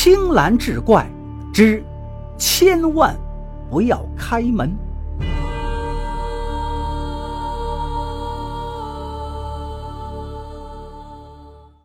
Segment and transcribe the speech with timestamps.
[0.00, 1.10] 青蓝志怪
[1.52, 1.84] 之
[2.38, 3.18] 千万
[3.68, 4.72] 不要开门。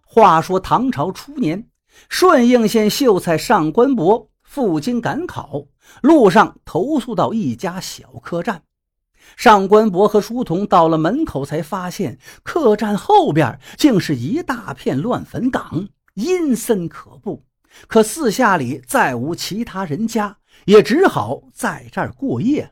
[0.06, 1.68] 话说唐朝初年，
[2.08, 5.66] 顺应县秀才上官博赴京赶考，
[6.04, 8.62] 路上投宿到一家小客栈。
[9.36, 17.44] 上官博和书童到了门口，才发现客栈后边竟是一大片乱坟岗，阴森可怖。
[17.88, 22.70] 可四下里再无其他人家，也只好在这儿过夜了。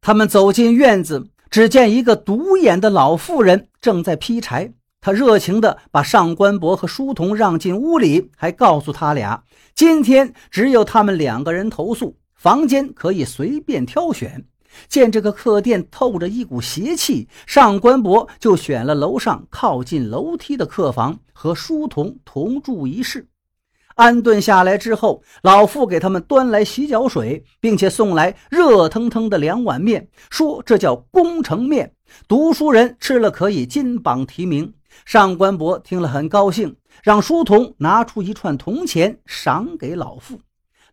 [0.00, 4.72] 他们走进院子，只见一个独眼的老妇人正在劈柴。
[5.00, 14.44] 他热情地把上官博和书童让进屋里，还告诉他俩，今天只有他们两个人投宿，房间可以随便挑选。
[14.88, 23.28] 见这个客店透着一股邪气，上官博就选了楼上靠近楼梯的客房，和书童同住一室。
[23.98, 31.92] 安顿下来之后，老妇给他们端来洗脚水，并且送来热腾腾的两碗面，说这叫工程面，
[32.28, 34.72] 读书人吃了可以金榜题名。
[35.04, 40.38] 上官博听了很高兴，让书童拿出一串铜钱赏给老妇。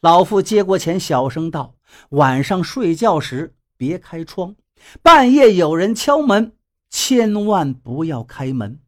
[0.02, 1.75] 老妇接过钱，小声道
[2.09, 4.55] ：“晚上睡觉时别开窗，
[5.03, 6.53] 半夜有人敲门，
[6.89, 8.80] 千万不要开门。”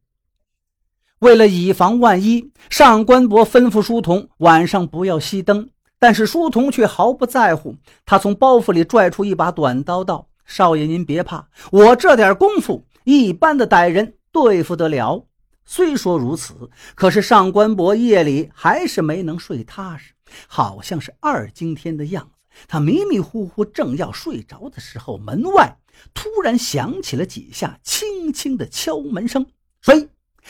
[1.20, 5.70] 为了以防万一，上官博吩咐书童晚上不要熄灯。
[6.00, 15.26] 但是书童却毫不在乎，他从包袱里拽出一把短刀，道：“少爷您别怕，我这点功夫，一般的歹人。”对付得了。
[15.66, 20.14] 虽说如此，可是上官博夜里还是没能睡踏实，
[20.48, 22.38] 好像是二更天的样子。
[22.68, 25.76] 他迷迷糊糊，正要睡着的时候，门外
[26.14, 29.44] 突然响起了几下轻轻的敲门声。
[29.82, 30.08] 谁？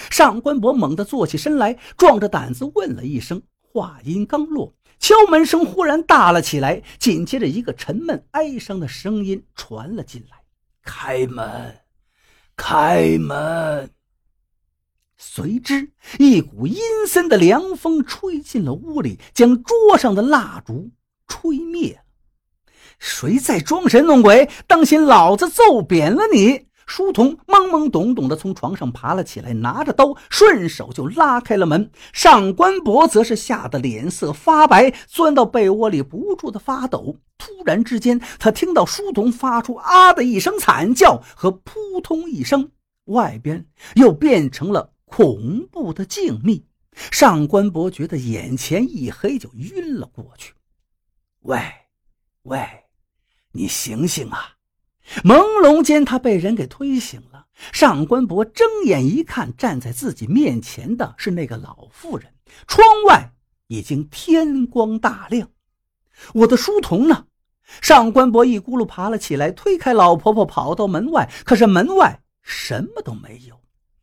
[0.09, 3.41] 上官博猛地坐起身来，壮着胆子问了一声。
[3.61, 10.37] 话音刚落，敲门声忽然大了起来，紧接着一个沉闷哀伤的声音传了进来
[10.83, 11.75] ：“开门。”
[12.57, 13.91] 开门。
[15.15, 16.77] 随之，一股阴
[17.07, 20.89] 森的凉风吹进了屋里，将桌上的蜡烛
[21.27, 21.99] 吹灭
[22.99, 24.49] 谁在装神弄鬼？
[24.65, 26.66] 当心老子揍扁了你！
[26.87, 31.91] 书童懵懵懂懂地从床上爬了起来，拿着刀，顺手就拉开了门。
[32.13, 37.17] 上官博则是吓得脸色发白，钻到被窝里不住地发抖。
[37.37, 42.71] 突然之间，他听到书童发出“啊”的一声惨叫和“扑通”一声，
[43.05, 46.63] 外边又变成了恐怖的静谧。
[47.11, 50.53] 上官博觉得眼前一黑，就晕了过去。
[51.41, 51.59] 喂，
[52.43, 52.65] 喂，
[53.51, 54.56] 你醒醒啊！
[55.23, 57.45] 朦胧间，他被人给推醒了。
[57.71, 62.31] 上官博睁眼一看，站在自己面前的是那个老妇人。
[62.67, 63.31] 窗外
[63.67, 65.49] 已经天光大亮。
[66.33, 67.25] 我的书童呢？
[67.81, 71.29] 上官博一咕噜爬了起来，推开老婆婆，跑到门外。
[71.43, 73.59] 可是门外什么都没有。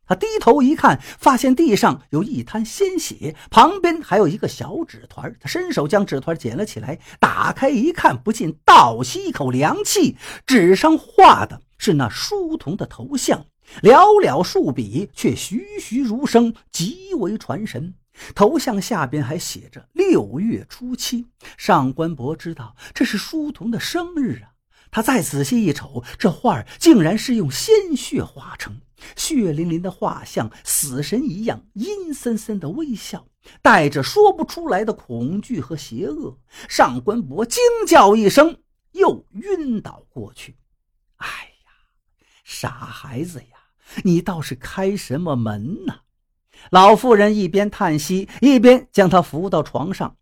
[0.07, 5.35] 他低头一看，发现地上有一滩鲜血，旁边还有一个小纸团。
[5.39, 10.15] 他伸手将纸团捡了起来，打开一看，不禁倒吸一口凉气。
[10.45, 13.45] 纸上画的是那书童的头像，
[13.81, 17.95] 寥寥数笔，却栩栩如生，极为传神。
[18.33, 21.25] 头像下边还写着“六月初七”。
[21.57, 24.53] 上官博知道这是书童的生日啊。
[24.91, 28.79] 他再仔细一瞅，这画竟然是用鲜血画成。
[29.15, 33.27] 血淋淋的画像，死神一样阴森森的微笑，
[33.61, 36.37] 带着说不出来的恐惧和邪恶。
[36.69, 38.57] 上官博惊叫一声，
[38.91, 40.57] 又晕倒过去。
[41.17, 41.71] 哎呀，
[42.43, 43.57] 傻孩子呀，
[44.03, 45.95] 你倒是开什么门呢？
[46.71, 50.15] 老妇人一边叹息，一边将他扶到床上。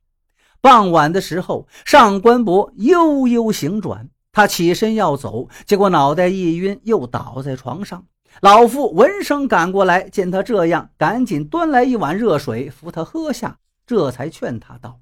[0.62, 8.08] 傍晚的时候，上官博悠悠醒转，他起身要走，结果脑袋一晕，又倒在床上。
[8.42, 15.00] 老妇闻声赶过来，见他这样，赶紧端来一碗热水扶他喝下，这才劝他道：“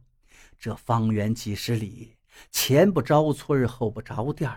[0.60, 2.18] 这方圆几十里，
[2.52, 4.50] 前不着村后不着店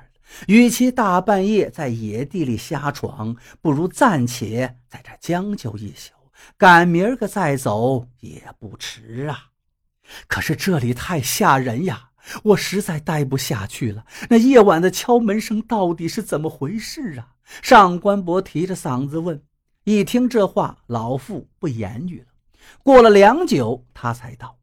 [0.48, 6.12] 与其大半夜在野地里瞎闯，不如暂且在这将就一宿，
[6.58, 9.50] 赶明儿个再走也不迟啊。
[10.26, 12.10] 可是这里太吓人呀，
[12.42, 14.04] 我实在待不下去了。
[14.28, 17.28] 那夜晚的敲门声到底是怎么回事啊？”
[17.62, 19.42] 上官博提着嗓子问
[19.84, 22.26] ：“一听这话，老妇不言语了。
[22.82, 24.56] 过了良久，他才道：‘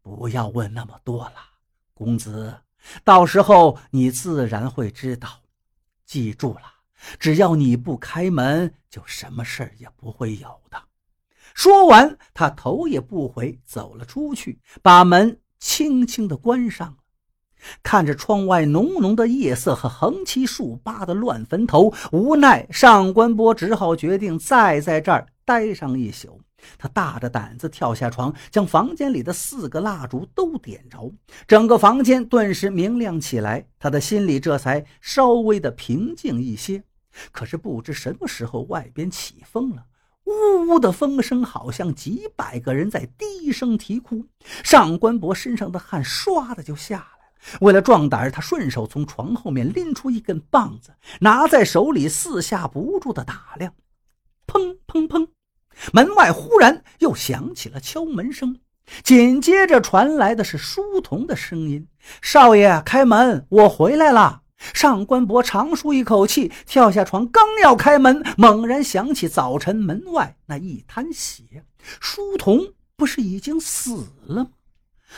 [0.00, 1.36] 不要问那么多了，
[1.92, 2.54] 公子，
[3.02, 5.28] 到时候你自然会知道。
[6.06, 6.62] 记住了，
[7.18, 10.80] 只要你不开门，就什么事儿也不会有的。’
[11.54, 16.98] 说完，他头也不回走了出去，把门轻轻地关上。
[17.82, 26.38] 看着窗外浓浓的夜色和横七竖八的乱坟头，无奈上官波只好决定再在这儿待上一宿。
[26.76, 31.10] 他大着胆子跳下床，将房间里的四个蜡烛都点着，
[31.48, 33.66] 整个房间顿时明亮起来。
[33.78, 36.84] 他的心里这才稍微的平静一些。
[37.32, 39.84] 可是不知什么时候，外边起风了，
[40.24, 44.24] 呜呜的风声好像几百个人在低声啼哭。
[44.62, 47.58] 上官博身上的汗唰的就下来了。
[47.60, 53.72] 为了壮胆，他顺手从床后面拎出一根棒子，拿在手里四下不住的打量。
[54.46, 55.28] 砰砰砰！
[55.92, 58.58] 门外忽然又响起了敲门声，
[59.02, 61.86] 紧接着传来的是书童的声音
[62.22, 71.42] ：“少爷，开门，我回来了。”上官博长舒一口气，跳下床，刚要开门，猛然想起早晨门外那一滩血，
[72.00, 72.60] 书童
[72.96, 74.50] 不是已经死了吗？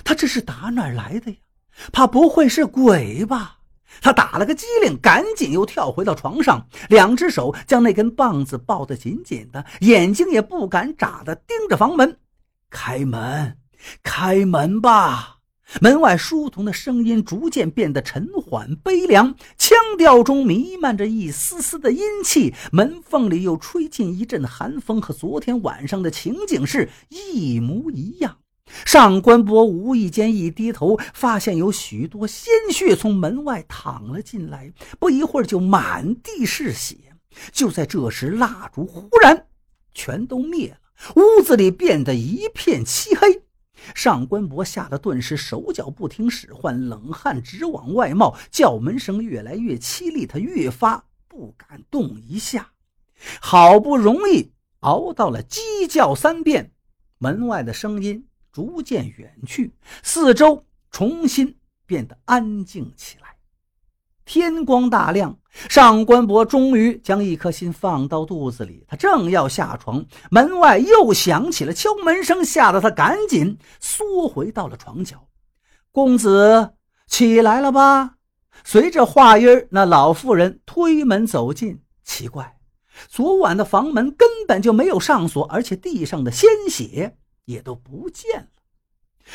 [0.04, 1.36] 他这是打哪儿来的呀？
[1.92, 3.58] 怕不会是鬼吧？
[4.02, 12.18] 他打了个激灵，赶紧又跳回到床上，两只手将那根棒子抱得紧紧的，眼睛也不敢眨的盯着房门。
[12.68, 13.56] 开门，
[14.02, 15.35] 开门吧！
[15.80, 28.38] 门外书童的声音逐渐变得沉缓悲凉，腔调中弥漫着一丝丝的阴气，门缝里又吹进一阵寒风，和昨天晚上的情景是一模一样。
[28.84, 36.96] 上官博无意间一低头，发现有许多鲜血从门外淌了进来，不一会儿就满地是血。
[37.52, 39.46] 就在这时，蜡烛忽然
[39.92, 40.78] 全都灭了，
[41.16, 43.42] 屋子里变得一片漆黑。
[43.94, 52.72] 上官博吓得顿时手脚不听使唤，冷汗直往外冒，叫门声越来越凄厉，他越发不敢动一下。
[53.40, 56.72] 好不容易熬到了鸡叫三遍，
[57.18, 58.26] 门外的声音。
[58.52, 63.35] 逐渐远去，四周重新变得安静起来。
[64.26, 65.38] 天光大亮，
[65.70, 68.84] 上官博终于将一颗心放到肚子里。
[68.86, 75.28] 他正要下床，门外又响起了敲门声，吓得他赶紧缩回到了床角。
[75.90, 76.74] 公子
[77.06, 78.16] 起来了吧？
[78.64, 81.80] 随着话音，那老妇人推门走进。
[82.04, 82.58] 奇怪，
[83.08, 87.16] 昨晚的房门根本就没有上锁，而且地上的鲜血。
[87.46, 88.48] 也都不见了，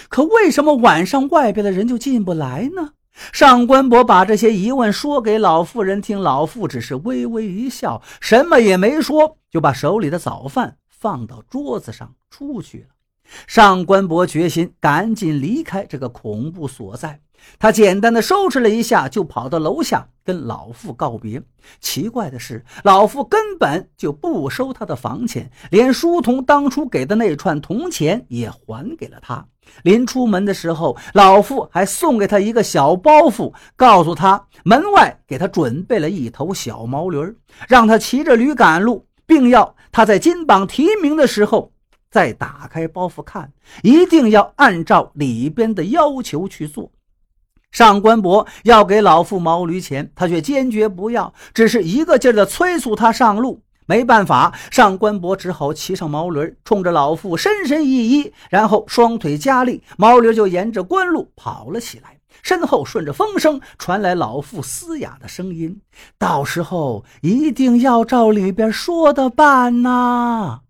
[0.10, 2.92] 可为什么晚上外边的人就进不来呢？
[3.32, 12.86] 上官博把这些疑问说给老妇人听，老妇只是微微一笑，什么也没说，就把手里的早饭放到桌子上出去了。
[13.48, 17.22] 上官博决心赶紧离开这个恐怖所在。
[17.60, 21.42] 他简单的收拾了一下，就跑到楼下跟老妇告别。
[21.80, 29.46] 奇怪的是，老妇根本就不收他的房钱，连书童当初给的那串铜钱也还给了他。
[29.84, 37.20] 临出门的时候，老妇还送给他一个小包袱，告诉他门外给他准备了一头小毛驴，
[37.68, 41.72] 让他骑着驴赶路，并要他在金榜题名的时候
[42.10, 43.54] 再打开包袱看，
[43.84, 46.92] 一定要按照里边的要求去做。
[47.72, 53.62] 上官博要给老妇毛驴钱，他却坚决不要，只是一个劲儿的催促他上路。
[53.86, 62.18] 没办法，上官博只好骑上毛驴，冲着老妇深深一揖，然后双腿加力，毛驴就沿着官路跑了起来。
[62.42, 65.80] 身后顺着风声传来老妇嘶哑的声音
[66.18, 70.62] ：“到时候一定要照里边说的办呐。”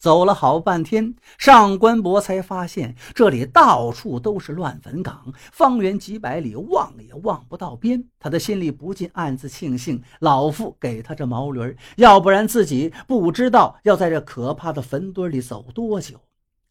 [0.00, 8.02] 走了好半天，上官博才发现这里到处都是乱坟岗，方圆几百里望也望不到边。
[8.18, 16.18] 他的心里不禁暗自庆幸，老妇给他这毛驴，要不然自己不知道要在这可怕的坟堆里走多久。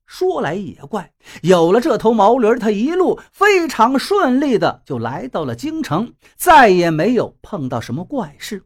[0.08, 1.12] 说来也怪，
[1.44, 8.64] 有了这头毛驴，他一路非常顺利的就来到了京城，再也没有碰到什么怪事。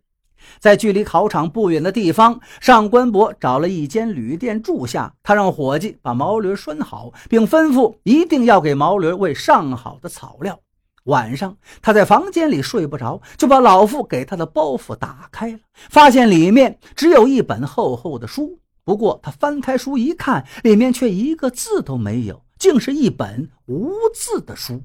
[0.60, 5.14] 在距离考场不远的地方，上官博找了一间旅店住下。
[5.24, 10.60] 他让伙计把毛驴拴好，并吩咐一定要给毛驴喂上好的草料。
[11.06, 15.60] 晚上，他在房间里睡不着，就把老妇给他的包袱打开了，
[15.90, 18.58] 发现里面只有一本厚厚的书。
[18.86, 24.82] 不过，他翻开书一看，里面却一个字都没有，竟是一本无字的书。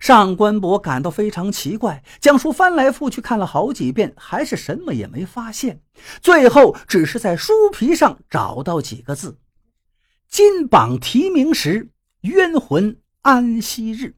[0.00, 5.80] 上官博感到非常奇怪，将书翻来覆去看了好几遍，还是什么也没发现。
[6.20, 9.38] 最后，只是在书皮上找到几个字
[10.28, 11.90] ：“金榜题名时，
[12.22, 14.16] 冤魂安息日。”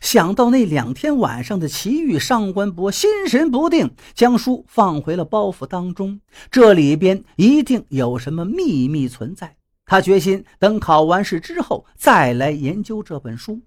[0.00, 6.20] 想到那两天晚上的奇遇，上官博心神不定，将书放回了包袱当中。
[6.52, 9.56] 这里边一定有什么秘密存在。
[9.84, 13.60] 他决心等考完试之后再来研究这本书。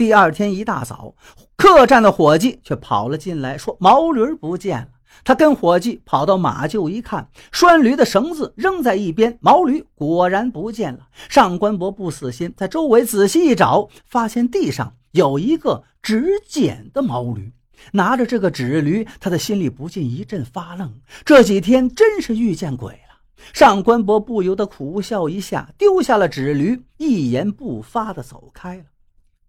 [0.00, 1.14] 第二天一大早，
[1.56, 4.88] 客栈的伙计却跑了进来，说毛驴不见了。
[5.22, 11.00] 他跟伙计跑到马厩一看，拴驴的绳子扔在一边，毛驴果然不见了。
[11.28, 17.52] 上官博不死心，在周围仔细一找，发现地上有一个纸剪的毛驴。
[17.92, 20.90] 拿着这个纸驴，他的心里不禁一阵发愣。
[21.26, 23.20] 这几天真是遇见鬼了。
[23.52, 28.84] 上官博不由得苦笑一下，丢下了纸驴，一言不发地走开了。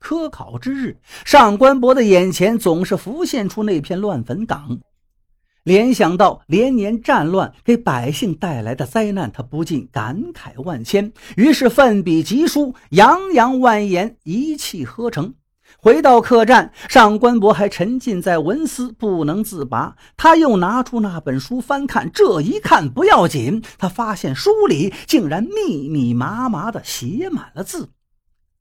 [0.02, 4.80] 科考之日，上官博的眼前总是浮现出那片乱坟岗。
[5.64, 15.36] 联想到连年战乱给百姓带来的灾难，他不禁感慨万千，于是奋笔疾书，洋洋万言，一气呵成。
[15.78, 19.96] 回到客栈，上官博还沉浸在文思不能自拔。
[20.18, 27.90] 他又拿出那本书翻看，这一看不要紧，他发现书里竟然密密麻麻的写满了字。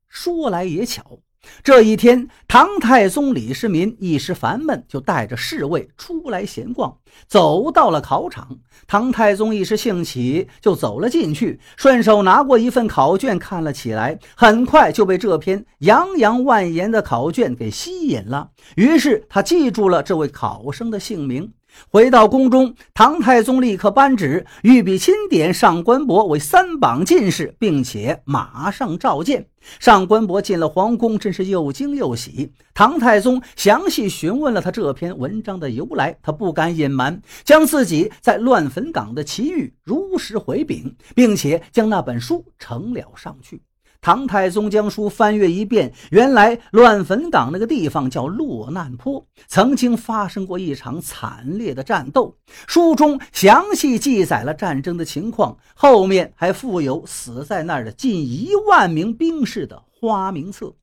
[0.06, 1.20] 说来也巧。
[1.62, 8.58] 这一天，唐太宗李世民一时烦闷，就带着侍卫出来闲逛，走到了考场。
[8.86, 14.18] 唐太宗一时兴起，就走了进去，顺手拿过一份考卷看了起来。
[14.34, 21.52] 很快就被这篇洋洋万言的考卷给吸引了，于是他记住了这位考生的姓名。
[21.90, 29.46] 回到宫中，唐太宗立刻颁旨，御笔钦点上官博为三榜进士，并且马上召见。
[29.78, 32.52] 上官博进了皇宫，真是又惊又喜。
[32.72, 43.60] 唐太宗详细询问了他这篇文章的由来，他不敢隐瞒，将自己在乱坟岗的奇遇如实回禀，并且将那本书呈了上去。
[44.02, 52.34] 唐太宗将书翻阅一遍，原来乱坟岗那个地方叫落难坡，曾经发生过一场惨烈的战斗。
[52.66, 60.74] 书中详细记载了战争的情况，后面还附有死在那儿的近一万名兵士的花名册。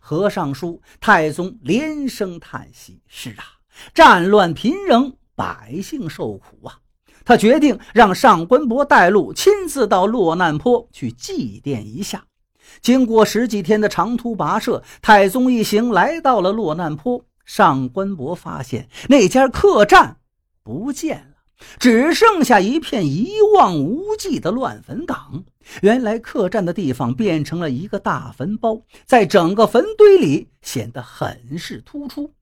[0.00, 3.44] 合上书，太宗连声叹息：“是啊，
[3.94, 6.78] 战乱频仍，百姓受苦啊！”
[7.24, 12.24] 他决定让上官博带路，亲自到落难坡去祭奠一下。
[12.80, 17.24] 经过十几天的长途跋涉，太宗一行来到了落难坡。
[17.44, 20.16] 上官博发现那家客栈
[20.64, 21.36] 不见了，
[21.78, 25.44] 只剩下一片一望无际的乱坟岗。
[25.80, 32.32] 原来客栈的地方变成了一个大坟包，在整个坟堆里显得很是突出。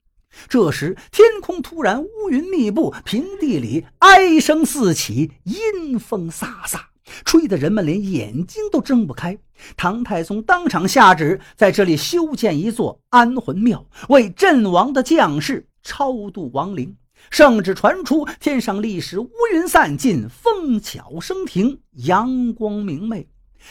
[0.48, 6.80] 这时，天空突然乌云密布，平地里哀声四起，阴风飒飒。
[7.24, 9.38] 吹得人们连眼睛都睁不开。
[9.76, 16.96] 唐太宗当场下旨，在这里修建一座安魂庙，为阵亡的将士超度亡灵。
[17.30, 23.26] 圣旨传出，天上立时乌云散尽，风巧声停，阳光明媚。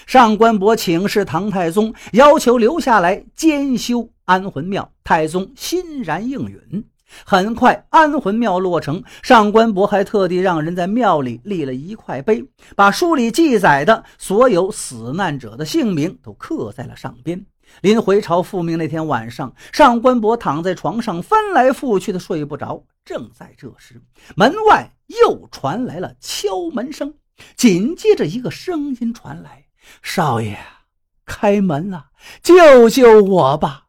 [0.08, 4.92] 上官博请示唐太宗，要求留下来监修安魂庙。
[5.04, 6.84] 太宗欣然应允。
[7.25, 9.03] 很快，安魂庙落成。
[9.22, 12.43] 上官博还特地让人在庙里立了一块碑，
[12.75, 17.46] 把书里记载的所有死难者的姓名都刻在了上边。
[17.82, 22.84] 临回朝复命那天晚上，上官博躺在床上翻来覆去的睡不着。
[23.03, 24.01] 正在这时，
[24.36, 27.15] 门外又传来了敲门声，
[27.55, 29.65] 紧接着一个声音传来
[30.03, 30.58] ：“少爷，
[31.25, 32.05] 开门啊，
[32.41, 33.88] 救救我吧！”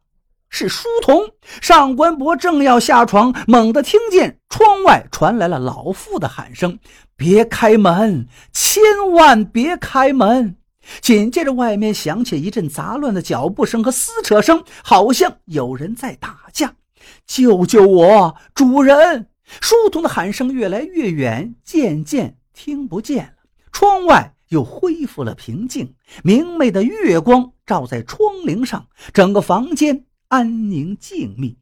[0.57, 1.21] 是书童
[1.59, 6.79] 上官博正要下床，猛地听见窗外传来了老妇的喊声
[7.17, 8.81] ：“别开门，千
[9.11, 10.55] 万别开门！”
[11.01, 16.73] 紧接着，外面响起一阵杂乱的脚步声和撕扯声，好像有人在打架。
[17.27, 19.27] “救救我，主人！”
[19.59, 23.33] 书童的喊声越来越远，渐渐听不见了。
[23.73, 25.93] 窗外又恢复了平静，
[26.23, 30.05] 明媚的月光照在窗棂上，整个房间。
[30.27, 31.55] 安宁静谧，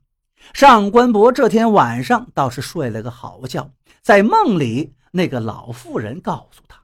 [0.54, 3.70] 上官博这天晚上倒是睡了个好觉。
[4.02, 6.80] 在梦里，那个老妇人告诉他，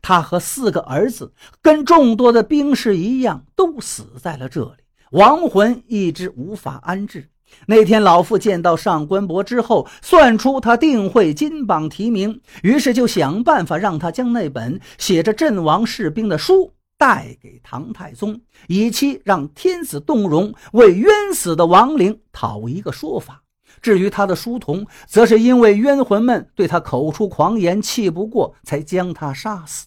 [0.00, 7.28] 他和四个儿子跟众多的兵士一样，都死在了这里，亡魂一直无法安置。
[7.66, 16.72] 那天，老妇见到上官博之后，算出他定会金榜题名，于是就想办法让他将那本写着阵亡士兵的书。
[17.04, 23.42] 带给唐太宗，以期让天子动容，为冤死的亡灵讨一个说法。
[23.82, 29.86] 至于他的书童，则是因为冤魂们对他口出狂言，气不过，才将他杀死。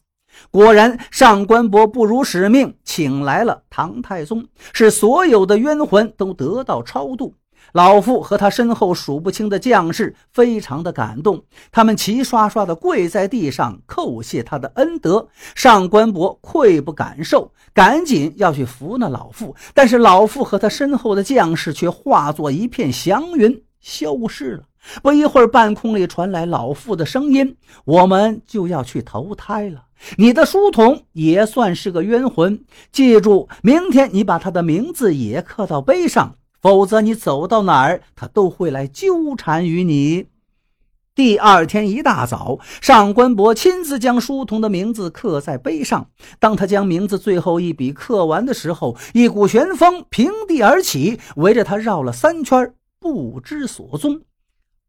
[0.51, 7.33] 果然，上官博不辱使命，请来了唐太宗，使所有的冤魂都得到超度。
[7.73, 15.27] 老妇和他身后数不清的将士非常的感动，他们齐刷刷的跪在地上叩谢他的恩德。
[15.53, 24.63] 上官博愧不敢受，赶紧要去扶那老妇，但是老妇和他身后的将士却化作一片祥云消失了。
[25.03, 29.83] 不一会儿，半空里传来老妇的声音：“我们就要去投胎了，
[30.17, 32.63] 你的书童也算是个冤魂。
[32.93, 40.27] 记住，明天你把他的名字也刻到碑上。”否则，你走到哪儿，他都会来纠缠于你。
[41.13, 46.11] 第二天一大早，上官博亲自将书童的名字刻在碑上。
[46.39, 54.21] 当他将名字最后一笔刻完的时候，一股旋风平地而起，围着他绕了三圈，不知所踪。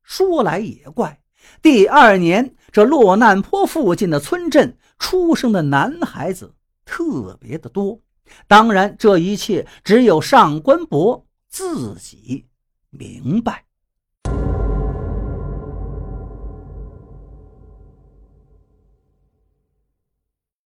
[0.02, 1.20] 说来也怪，
[1.62, 6.52] 第二年这落难坡附近的村镇出生的男孩子
[6.84, 8.00] 特别的多。
[8.46, 11.24] 当然，这一切只有上官博。
[11.48, 12.46] 自己
[12.90, 13.67] 明白。